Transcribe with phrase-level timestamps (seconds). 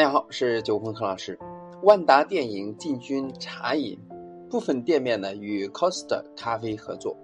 [0.00, 1.38] 大家好，是九峰何老师。
[1.82, 3.98] 万达电影进军茶饮，
[4.48, 7.14] 部分店面呢与 Costa 咖啡合作。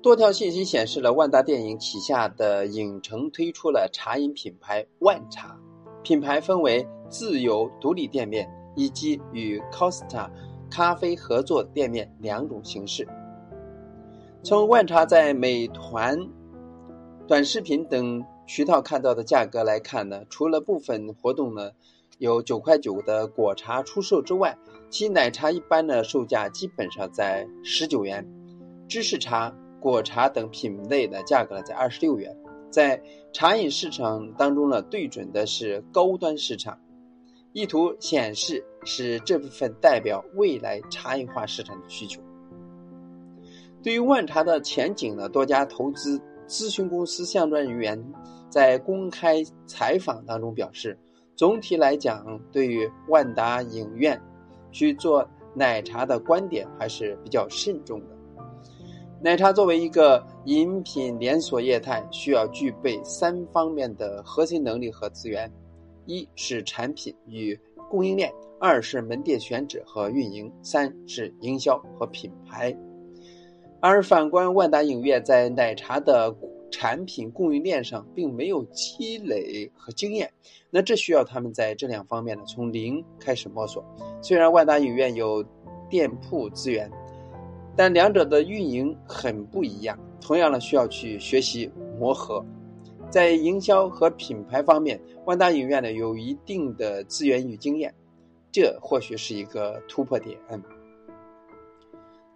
[0.00, 5.54] 多条信息显示了万达电影旗下的影城推出了茶饮品牌万茶，
[6.02, 10.30] 品牌分为自由独立店面以及与 Costa
[10.70, 13.06] 咖啡合作店面两种形式。
[14.42, 16.18] 从万茶在美团、
[17.28, 18.24] 短视频等。
[18.46, 21.72] 渠道看到的价格来看呢，除了部分活动呢
[22.16, 24.56] 有九块九的果茶出售之外，
[24.88, 28.26] 其奶茶一般的售价基本上在十九元，
[28.88, 32.34] 芝士茶、果茶等品类的价格呢在二十六元。
[32.70, 33.02] 在
[33.34, 36.80] 茶饮市场当中呢，对准的是高端市场，
[37.52, 42.22] 意图显示是这部分代表未来茶饮化市场的需求。
[43.82, 48.02] 对于万茶的前景呢，多家投资咨询公司相关人员。
[48.48, 50.98] 在公开采访当中表示，
[51.36, 54.18] 总体来讲，对于万达影院
[54.72, 58.06] 去做奶茶的观点还是比较慎重的。
[59.20, 65.52] 奶茶作为一个饮品连锁业态，需要具备三方面的核心能力和资源：
[66.06, 67.58] 一是产品与
[67.90, 72.74] 供应链，二是门店选址和运营，三是营销和品牌。
[73.80, 76.34] 而反观万达影院在奶茶的。
[76.70, 80.30] 产品供应链上并没有积累和经验，
[80.68, 83.82] 那这需要他们在这两方面呢从零开始摸索。
[84.20, 85.42] 虽然万达影院有
[85.88, 86.90] 店铺资源，
[87.74, 92.44] 但两者的运营很不一样，同样呢需要去学习磨合。
[93.08, 97.94] 在营销和品牌方面，万达影院呢有一定的资源与经验，
[98.52, 100.38] 这或许是一个突破点。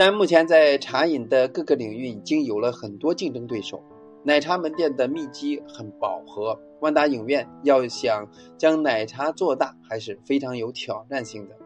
[0.00, 3.82] 但目前在茶饮的各个领域已经有了很多竞争对手。
[4.22, 8.24] 奶茶门店的密集很饱和，万达影院要想
[8.56, 11.56] 将奶茶做大，还是非常有挑战性的。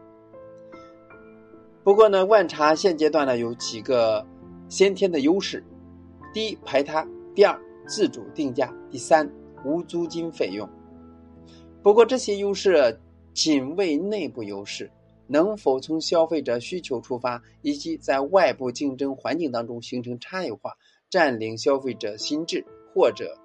[1.83, 4.25] 不过呢，万茶现阶段呢有几个
[4.67, 5.63] 先天的优势：
[6.33, 9.31] 第一，排他；第二，自主定价；第三，
[9.63, 10.67] 无租金费用。
[11.83, 12.99] 不过这些优势
[13.31, 14.89] 仅为内部优势，
[15.27, 20.73] 能否从消费者需求出发，以及在外部竞争环境当中形成差异化？
[21.09, 23.37] 占领消费者心智，或者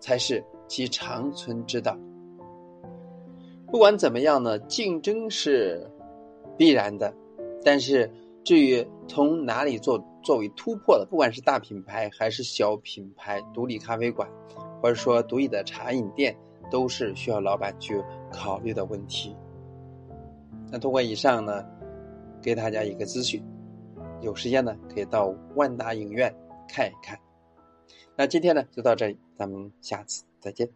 [0.00, 1.96] 才是其长存之道。
[3.70, 5.88] 不管怎么样呢，竞争是
[6.58, 7.14] 必然的，
[7.64, 8.10] 但是
[8.42, 14.28] 至于从哪里做作为突破的，不管是大品牌还是小品牌、独立咖啡馆，
[14.82, 16.36] 或者说独立的茶饮店，
[16.68, 19.36] 都是需要老板去考虑的问题。
[20.72, 21.62] 那通过以上呢，
[22.40, 23.44] 给大家一个资讯，
[24.22, 26.34] 有时间呢可以到万达影院。
[26.66, 27.18] 看一看，
[28.16, 30.66] 那今天呢就到这里，咱们下次再见。